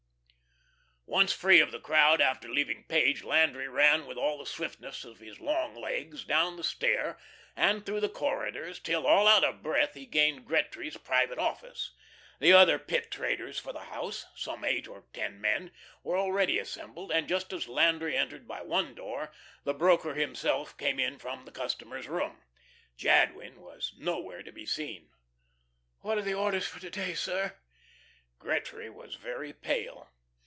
Once 1.07 1.33
free 1.33 1.59
of 1.59 1.73
the 1.73 1.79
crowd 1.79 2.21
after 2.21 2.47
leaving 2.47 2.85
Page, 2.85 3.21
Landry 3.21 3.67
ran 3.67 4.05
with 4.05 4.15
all 4.17 4.37
the 4.37 4.45
swiftness 4.45 5.03
of 5.03 5.19
his 5.19 5.41
long 5.41 5.75
legs 5.75 6.23
down 6.23 6.55
the 6.55 6.63
stair, 6.63 7.19
and 7.53 7.85
through 7.85 7.99
the 7.99 8.07
corridors 8.07 8.79
till, 8.79 9.05
all 9.05 9.27
out 9.27 9.43
of 9.43 9.61
breath, 9.61 9.93
he 9.93 10.05
gained 10.05 10.45
Gretry's 10.47 10.95
private 10.95 11.37
office. 11.37 11.91
The 12.39 12.53
other 12.53 12.79
Pit 12.79 13.11
traders 13.11 13.59
for 13.59 13.73
the 13.73 13.87
house, 13.91 14.25
some 14.37 14.63
eight 14.63 14.87
or 14.87 15.03
ten 15.11 15.41
men, 15.41 15.71
were 16.01 16.17
already 16.17 16.57
assembled, 16.59 17.11
and 17.11 17.27
just 17.27 17.51
as 17.51 17.67
Landry 17.67 18.15
entered 18.15 18.47
by 18.47 18.61
one 18.61 18.95
door, 18.95 19.33
the 19.65 19.73
broker 19.73 20.13
himself 20.13 20.77
came 20.77 20.97
in 20.97 21.19
from 21.19 21.43
the 21.43 21.51
customers' 21.51 22.07
room. 22.07 22.41
Jadwin 22.95 23.59
was 23.59 23.93
nowhere 23.97 24.43
to 24.43 24.51
be 24.53 24.65
seen. 24.65 25.09
"What 25.99 26.17
are 26.17 26.21
the 26.23 26.35
orders 26.35 26.67
for 26.69 26.79
to 26.79 26.89
day, 26.89 27.15
sir?" 27.15 27.57
Gretry 28.39 28.89
was 28.89 29.15
very 29.15 29.51
pale. 29.51 30.07